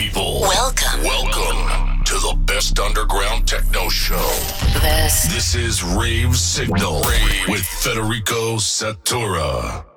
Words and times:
people. 0.00 0.40
Welcome. 0.40 1.02
Welcome 1.02 2.04
to 2.04 2.14
the 2.14 2.34
best 2.46 2.78
underground 2.78 3.46
techno 3.46 3.90
show. 3.90 4.16
This 4.80 5.24
This 5.24 5.54
is 5.54 5.82
Rave 5.84 6.34
Signal 6.36 7.02
Rave 7.02 7.48
with 7.48 7.60
Federico 7.60 8.56
Satura. 8.56 9.89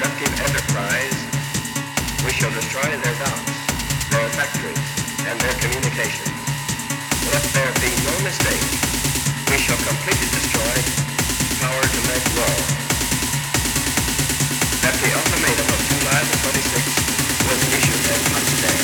Productive 0.00 0.32
enterprise, 0.40 1.18
we 2.24 2.32
shall 2.32 2.50
destroy 2.52 2.88
their 2.88 3.16
docks, 3.20 3.52
their 4.08 4.28
factories, 4.32 4.80
and 5.28 5.38
their 5.38 5.52
communications. 5.60 6.32
Let 7.28 7.44
there 7.52 7.68
be 7.84 7.92
no 8.08 8.14
mistake, 8.24 8.64
we 9.52 9.60
shall 9.60 9.76
completely 9.76 10.24
destroy 10.32 10.76
power 11.60 11.84
to 11.84 12.00
make 12.08 12.24
war. 12.32 12.56
That 14.88 14.96
the 15.04 15.12
ultimatum 15.12 15.68
of 15.68 15.80
July 15.84 16.20
the 16.32 16.36
26th 16.48 16.96
was 17.44 17.60
issued 17.76 18.00
and 18.08 18.22
published. 18.32 18.79